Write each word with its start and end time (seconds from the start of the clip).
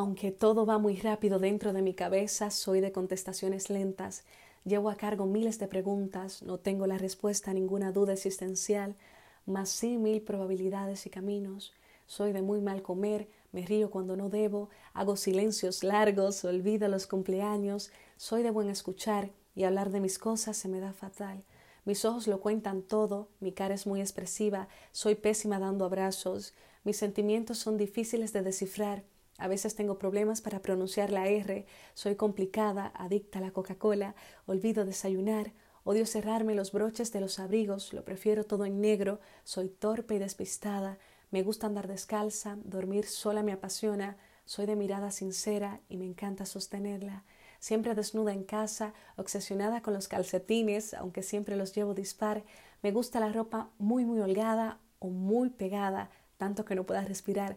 Aunque 0.00 0.32
todo 0.32 0.64
va 0.64 0.78
muy 0.78 0.96
rápido 0.96 1.38
dentro 1.38 1.74
de 1.74 1.82
mi 1.82 1.92
cabeza, 1.92 2.50
soy 2.50 2.80
de 2.80 2.90
contestaciones 2.90 3.68
lentas. 3.68 4.24
Llevo 4.64 4.88
a 4.88 4.94
cargo 4.94 5.26
miles 5.26 5.58
de 5.58 5.68
preguntas, 5.68 6.42
no 6.42 6.56
tengo 6.56 6.86
la 6.86 6.96
respuesta 6.96 7.50
a 7.50 7.54
ninguna 7.54 7.92
duda 7.92 8.14
existencial, 8.14 8.96
mas 9.44 9.68
sí 9.68 9.98
mil 9.98 10.22
probabilidades 10.22 11.04
y 11.04 11.10
caminos. 11.10 11.74
Soy 12.06 12.32
de 12.32 12.40
muy 12.40 12.62
mal 12.62 12.80
comer, 12.80 13.28
me 13.52 13.66
río 13.66 13.90
cuando 13.90 14.16
no 14.16 14.30
debo, 14.30 14.70
hago 14.94 15.16
silencios 15.16 15.84
largos, 15.84 16.46
olvido 16.46 16.88
los 16.88 17.06
cumpleaños, 17.06 17.90
soy 18.16 18.42
de 18.42 18.50
buen 18.50 18.70
escuchar 18.70 19.32
y 19.54 19.64
hablar 19.64 19.90
de 19.90 20.00
mis 20.00 20.18
cosas 20.18 20.56
se 20.56 20.68
me 20.68 20.80
da 20.80 20.94
fatal. 20.94 21.44
Mis 21.84 22.06
ojos 22.06 22.26
lo 22.26 22.40
cuentan 22.40 22.80
todo, 22.80 23.28
mi 23.38 23.52
cara 23.52 23.74
es 23.74 23.86
muy 23.86 24.00
expresiva, 24.00 24.66
soy 24.92 25.14
pésima 25.14 25.58
dando 25.58 25.84
abrazos, 25.84 26.54
mis 26.84 26.96
sentimientos 26.96 27.58
son 27.58 27.76
difíciles 27.76 28.32
de 28.32 28.40
descifrar, 28.40 29.04
a 29.40 29.48
veces 29.48 29.74
tengo 29.74 29.98
problemas 29.98 30.42
para 30.42 30.60
pronunciar 30.60 31.10
la 31.10 31.26
R, 31.26 31.66
soy 31.94 32.14
complicada, 32.14 32.92
adicta 32.94 33.38
a 33.38 33.42
la 33.42 33.50
Coca-Cola, 33.50 34.14
olvido 34.46 34.84
desayunar, 34.84 35.52
odio 35.82 36.04
cerrarme 36.04 36.54
los 36.54 36.72
broches 36.72 37.10
de 37.12 37.20
los 37.20 37.38
abrigos, 37.38 37.94
lo 37.94 38.04
prefiero 38.04 38.44
todo 38.44 38.66
en 38.66 38.80
negro, 38.80 39.18
soy 39.44 39.70
torpe 39.70 40.16
y 40.16 40.18
despistada, 40.18 40.98
me 41.30 41.42
gusta 41.42 41.66
andar 41.66 41.88
descalza, 41.88 42.58
dormir 42.64 43.06
sola 43.06 43.42
me 43.42 43.52
apasiona, 43.52 44.18
soy 44.44 44.66
de 44.66 44.76
mirada 44.76 45.10
sincera 45.10 45.80
y 45.88 45.96
me 45.96 46.04
encanta 46.04 46.44
sostenerla. 46.44 47.24
Siempre 47.60 47.94
desnuda 47.94 48.32
en 48.32 48.44
casa, 48.44 48.94
obsesionada 49.16 49.80
con 49.80 49.94
los 49.94 50.08
calcetines, 50.08 50.92
aunque 50.94 51.22
siempre 51.22 51.56
los 51.56 51.74
llevo 51.74 51.94
dispar, 51.94 52.44
me 52.82 52.92
gusta 52.92 53.20
la 53.20 53.32
ropa 53.32 53.70
muy 53.78 54.04
muy 54.04 54.20
holgada 54.20 54.80
o 54.98 55.08
muy 55.08 55.50
pegada, 55.50 56.10
tanto 56.36 56.64
que 56.64 56.74
no 56.74 56.84
pueda 56.84 57.04
respirar. 57.04 57.56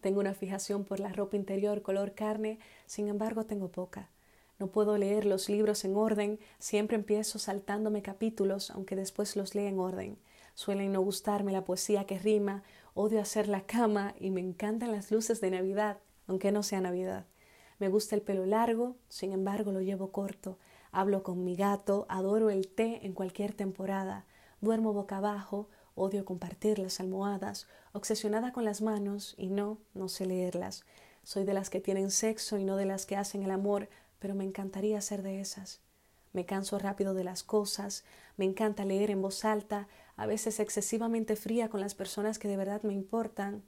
Tengo 0.00 0.20
una 0.20 0.34
fijación 0.34 0.84
por 0.84 1.00
la 1.00 1.12
ropa 1.12 1.36
interior 1.36 1.82
color 1.82 2.14
carne, 2.14 2.58
sin 2.86 3.08
embargo 3.08 3.44
tengo 3.46 3.68
poca. 3.68 4.10
No 4.58 4.68
puedo 4.68 4.98
leer 4.98 5.24
los 5.24 5.48
libros 5.48 5.84
en 5.84 5.96
orden, 5.96 6.40
siempre 6.58 6.96
empiezo 6.96 7.38
saltándome 7.38 8.02
capítulos, 8.02 8.70
aunque 8.70 8.96
después 8.96 9.36
los 9.36 9.54
lea 9.54 9.68
en 9.68 9.78
orden. 9.78 10.18
Suelen 10.54 10.92
no 10.92 11.00
gustarme 11.00 11.52
la 11.52 11.64
poesía 11.64 12.04
que 12.04 12.18
rima, 12.18 12.64
odio 12.94 13.20
hacer 13.20 13.48
la 13.48 13.66
cama 13.66 14.14
y 14.18 14.30
me 14.30 14.40
encantan 14.40 14.90
las 14.90 15.12
luces 15.12 15.40
de 15.40 15.50
Navidad, 15.52 15.98
aunque 16.26 16.50
no 16.50 16.64
sea 16.64 16.80
Navidad. 16.80 17.26
Me 17.78 17.88
gusta 17.88 18.16
el 18.16 18.22
pelo 18.22 18.44
largo, 18.46 18.96
sin 19.08 19.32
embargo 19.32 19.70
lo 19.70 19.80
llevo 19.80 20.10
corto. 20.10 20.58
Hablo 20.90 21.22
con 21.22 21.44
mi 21.44 21.54
gato, 21.54 22.06
adoro 22.08 22.50
el 22.50 22.66
té 22.66 23.06
en 23.06 23.12
cualquier 23.12 23.52
temporada. 23.52 24.26
Duermo 24.60 24.92
boca 24.92 25.18
abajo, 25.18 25.68
Odio 25.98 26.24
compartir 26.24 26.78
las 26.78 27.00
almohadas, 27.00 27.66
obsesionada 27.92 28.52
con 28.52 28.64
las 28.64 28.82
manos 28.82 29.34
y 29.36 29.48
no, 29.48 29.78
no 29.94 30.08
sé 30.08 30.26
leerlas. 30.26 30.84
Soy 31.24 31.42
de 31.42 31.54
las 31.54 31.70
que 31.70 31.80
tienen 31.80 32.12
sexo 32.12 32.56
y 32.56 32.64
no 32.64 32.76
de 32.76 32.86
las 32.86 33.04
que 33.04 33.16
hacen 33.16 33.42
el 33.42 33.50
amor, 33.50 33.88
pero 34.20 34.36
me 34.36 34.44
encantaría 34.44 35.00
ser 35.00 35.22
de 35.22 35.40
esas. 35.40 35.80
Me 36.32 36.46
canso 36.46 36.78
rápido 36.78 37.14
de 37.14 37.24
las 37.24 37.42
cosas, 37.42 38.04
me 38.36 38.44
encanta 38.44 38.84
leer 38.84 39.10
en 39.10 39.20
voz 39.20 39.44
alta, 39.44 39.88
a 40.16 40.26
veces 40.26 40.60
excesivamente 40.60 41.34
fría 41.34 41.68
con 41.68 41.80
las 41.80 41.96
personas 41.96 42.38
que 42.38 42.46
de 42.46 42.56
verdad 42.56 42.82
me 42.84 42.94
importan. 42.94 43.64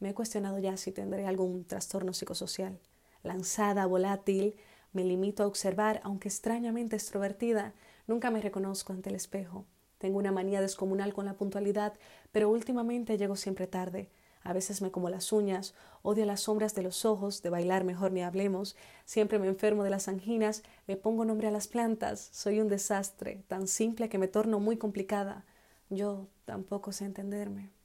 Me 0.00 0.10
he 0.10 0.14
cuestionado 0.14 0.58
ya 0.58 0.76
si 0.76 0.92
tendré 0.92 1.26
algún 1.26 1.64
trastorno 1.64 2.12
psicosocial. 2.12 2.78
Lanzada, 3.22 3.86
volátil, 3.86 4.54
me 4.92 5.02
limito 5.02 5.44
a 5.44 5.46
observar, 5.46 6.02
aunque 6.04 6.28
extrañamente 6.28 6.94
extrovertida, 6.94 7.72
nunca 8.06 8.30
me 8.30 8.42
reconozco 8.42 8.92
ante 8.92 9.08
el 9.08 9.16
espejo. 9.16 9.64
Tengo 9.98 10.18
una 10.18 10.32
manía 10.32 10.60
descomunal 10.60 11.12
con 11.12 11.26
la 11.26 11.34
puntualidad, 11.34 11.94
pero 12.32 12.48
últimamente 12.48 13.18
llego 13.18 13.36
siempre 13.36 13.66
tarde. 13.66 14.08
A 14.42 14.52
veces 14.52 14.80
me 14.80 14.90
como 14.90 15.10
las 15.10 15.32
uñas, 15.32 15.74
odio 16.02 16.24
las 16.24 16.42
sombras 16.42 16.74
de 16.74 16.82
los 16.82 17.04
ojos, 17.04 17.42
de 17.42 17.50
bailar 17.50 17.84
mejor 17.84 18.12
ni 18.12 18.22
hablemos, 18.22 18.76
siempre 19.04 19.38
me 19.38 19.48
enfermo 19.48 19.84
de 19.84 19.90
las 19.90 20.08
anginas, 20.08 20.62
le 20.86 20.96
pongo 20.96 21.24
nombre 21.24 21.48
a 21.48 21.50
las 21.50 21.68
plantas, 21.68 22.30
soy 22.32 22.60
un 22.60 22.68
desastre, 22.68 23.42
tan 23.48 23.66
simple 23.66 24.08
que 24.08 24.18
me 24.18 24.28
torno 24.28 24.60
muy 24.60 24.76
complicada. 24.76 25.44
Yo 25.90 26.28
tampoco 26.44 26.92
sé 26.92 27.04
entenderme. 27.04 27.77